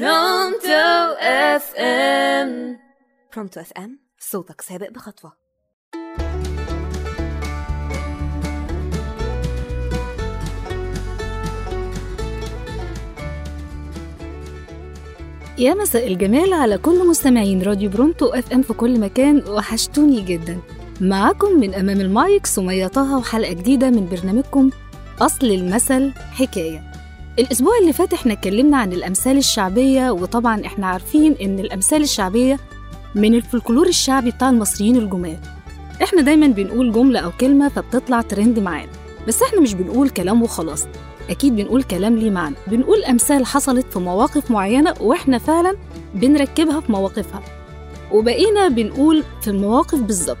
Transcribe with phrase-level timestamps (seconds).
[0.00, 2.78] Pronto FM
[3.34, 5.32] Pronto FM صوتك سابق بخطوة.
[15.58, 20.58] يا مساء الجمال على كل مستمعين راديو Pronto FM في كل مكان وحشتوني جدا.
[21.00, 24.70] معاكم من أمام المايك سمية طه وحلقة جديدة من برنامجكم
[25.20, 26.93] أصل المثل حكاية.
[27.38, 32.58] الأسبوع اللي فات إحنا اتكلمنا عن الأمثال الشعبية وطبعا إحنا عارفين إن الأمثال الشعبية
[33.14, 35.38] من الفلكلور الشعبي بتاع المصريين الجمال.
[36.02, 38.90] إحنا دايما بنقول جملة أو كلمة فبتطلع ترند معانا
[39.28, 40.86] بس إحنا مش بنقول كلام وخلاص.
[41.30, 42.54] أكيد بنقول كلام ليه معنى.
[42.66, 45.76] بنقول أمثال حصلت في مواقف معينة وإحنا فعلا
[46.14, 47.42] بنركبها في مواقفها.
[48.12, 50.38] وبقينا بنقول في المواقف بالظبط.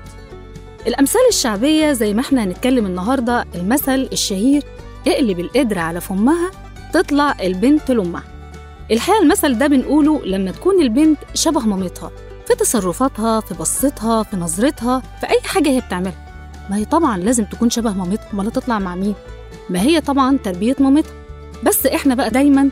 [0.86, 4.62] الأمثال الشعبية زي ما إحنا هنتكلم النهاردة المثل الشهير
[5.06, 6.50] اقلب القدرة على فمها
[6.94, 8.22] تطلع البنت لأمها.
[8.90, 12.10] الحقيقة المثل ده بنقوله لما تكون البنت شبه مامتها
[12.46, 16.48] في تصرفاتها في بصتها في نظرتها في أي حاجة هي بتعملها.
[16.70, 18.26] ما هي طبعا لازم تكون شبه مامتها.
[18.32, 19.14] أمال تطلع مع مين؟
[19.70, 21.12] ما هي طبعا تربية مامتها.
[21.64, 22.70] بس إحنا بقى دايما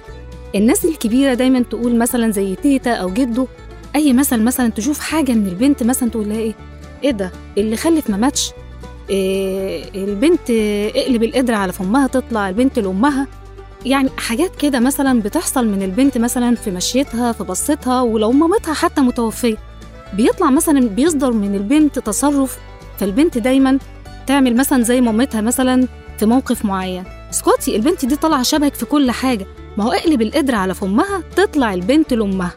[0.55, 3.46] الناس الكبيرة دايما تقول مثلا زي تيتا أو جدو
[3.96, 6.55] أي مثل مثلا تشوف حاجة من البنت مثلا تقول لها إيه؟
[7.05, 8.50] إيه ده؟ اللي خلف ما ماتش
[9.11, 10.50] إيه البنت
[10.96, 13.27] اقلب القدرة على فمها تطلع البنت لأمها.
[13.86, 19.00] يعني حاجات كده مثلا بتحصل من البنت مثلا في مشيتها في بصتها ولو مامتها حتى
[19.00, 19.56] متوفية.
[20.14, 22.58] بيطلع مثلا بيصدر من البنت تصرف
[22.98, 23.78] فالبنت دايما
[24.27, 27.05] تعمل مثلا زي مامتها مثلا في موقف معين.
[27.30, 29.47] اسكتي البنت دي طالعة شبهك في كل حاجة.
[29.78, 32.50] ما هو اقلب القدرة على فمها تطلع البنت لأمها.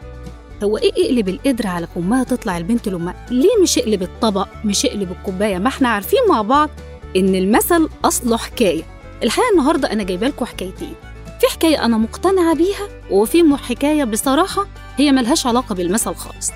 [0.64, 5.12] هو إيه اقلب القدرة على فمها تطلع البنت لأمها؟ ليه مش اقلب الطبق مش اقلب
[5.12, 6.70] الكوباية؟ ما إحنا عارفين مع بعض
[7.16, 8.82] إن المثل أصله حكاية.
[9.22, 10.94] الحقيقة النهارده أنا جايبة لكم حكايتين.
[11.40, 16.50] في حكايه أنا مقتنعة بيها؟ وفي حكاية بصراحة هي ملهاش علاقة بالمثل خالص.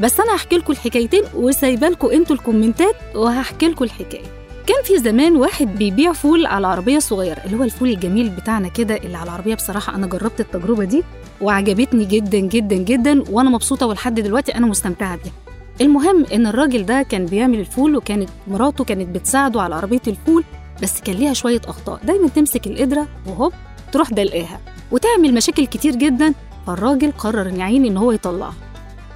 [0.00, 4.24] بس أنا هحكي لكم الحكايتين وسايبة لكم أنتوا الكومنتات وهحكي لكم الحكاية.
[4.66, 8.96] كان في زمان واحد بيبيع فول على عربية صغيرة اللي هو الفول الجميل بتاعنا كده
[8.96, 9.54] اللي على العربية.
[9.54, 11.02] بصراحة أنا جربت التجربة دي
[11.40, 15.32] وعجبتني جدا جدا جدا وأنا مبسوطة ولحد دلوقتي أنا مستمتعة بيها.
[15.80, 20.44] المهم إن الراجل ده كان بيعمل الفول وكانت مراته كانت بتساعده على عربية الفول
[20.82, 22.00] بس كان ليها شوية أخطاء.
[22.04, 23.52] دايما تمسك القدرة وهوب
[23.92, 24.60] تروح دلقاها
[24.90, 26.34] وتعمل مشاكل كتير جدا
[26.66, 28.54] فالراجل قرر يا عيني إن هو يطلعها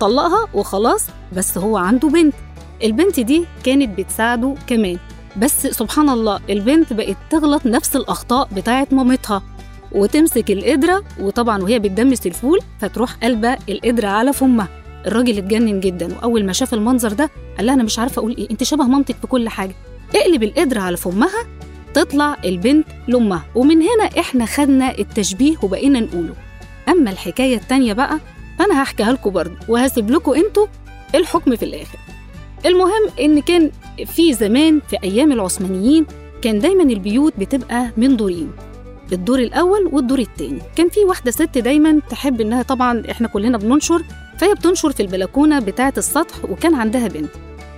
[0.01, 2.35] طلقها وخلاص بس هو عنده بنت.
[2.85, 4.99] البنت دي كانت بتساعده كمان.
[5.37, 9.43] بس سبحان الله البنت بقت تغلط نفس الأخطاء بتاعة مامتها.
[9.93, 14.69] وتمسك القدرة وطبعا وهي بتدمس الفول فتروح قلبة القدرة على فمها.
[15.07, 18.51] الراجل اتجنن جدا وأول ما شاف المنظر ده قال لها أنا مش عارفة أقول إيه
[18.51, 19.75] أنت شبه مامتك في كل حاجة.
[20.15, 21.47] اقلب القدرة على فمها
[21.95, 23.45] تطلع البنت لأمها.
[23.55, 26.35] ومن هنا إحنا خدنا التشبيه وبقينا نقوله.
[26.89, 28.19] أما الحكاية التانية بقى
[28.59, 30.67] فأنا هحكيها لكم برضه وهسيب لكم أنتوا
[31.15, 31.99] الحكم في الآخر.
[32.67, 33.71] المهم إن كان
[34.07, 36.07] في زمان في أيام العثمانيين
[36.43, 38.51] كان دايما البيوت بتبقى من دورين
[39.13, 44.03] الدور الأول والدور الثاني كان في واحدة ست دايما تحب إنها طبعا إحنا كلنا بننشر
[44.39, 47.31] فهي بتنشر في البلكونة بتاعة السطح وكان عندها بنت.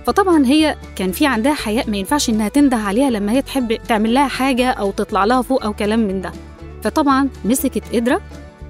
[0.05, 4.13] فطبعا هي كان في عندها حياء ما ينفعش إنها تنده عليها لما هي تحب تعمل
[4.13, 6.31] لها حاجة أو تطلع لها فوق أو كلام من ده.
[6.83, 8.21] فطبعا مسكت قدره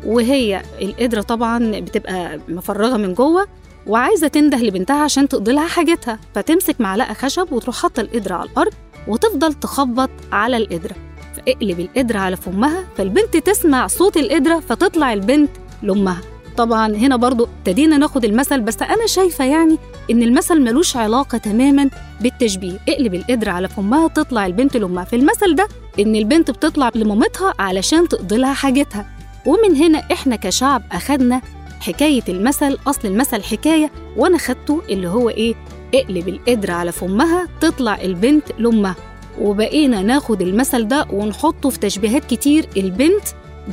[0.06, 3.48] وهي القدره طبعا بتبقى مفرغة من جوه
[3.88, 6.20] وعايزة تنده لبنتها عشان تقضي لها حاجتها.
[6.36, 8.74] فتمسك معلقة خشب وتروح حاطة القدره على الأرض
[9.08, 10.96] وتفضل تخبط على القدره
[11.36, 15.50] فاقلب القدره على فمها فالبنت تسمع صوت القدره فتطلع البنت
[15.82, 16.22] لأمها.
[16.58, 16.96] طبعا.
[16.96, 19.78] هنا برضو ابتدينا ناخد المثل بس أنا شايفة يعني
[20.12, 21.90] إن المثل ملوش علاقة تماما
[22.22, 22.80] بالتشبيه.
[22.90, 25.04] اقلب القدره على فمها تطلع البنت لأمها.
[25.04, 25.68] في المثل ده
[26.00, 29.06] إن البنت بتطلع لمامتها علشان تقضي لها حاجتها.
[29.46, 31.42] ومن هنا إحنا كشعب أخدنا
[31.80, 35.56] حكاية المثل أصل المثل حكاية وأنا خدته اللي هو إيه؟
[35.96, 38.96] اقلب القدرة على فمها تطلع البنت لأمها.
[39.42, 42.66] وبقينا ناخد المثل ده ونحطه في تشبيهات كتير.
[42.78, 43.24] البنت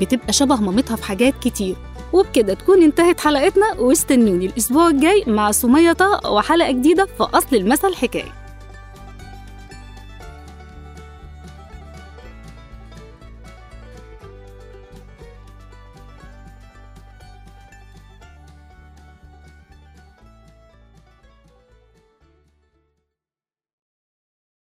[0.00, 1.76] بتبقى شبه مامتها في حاجات كتير.
[2.12, 7.94] وبكده تكون انتهت حلقتنا واستنوني الأسبوع الجاي مع سمية طه وحلقة جديدة في أصل المثل
[7.94, 8.32] حكاية.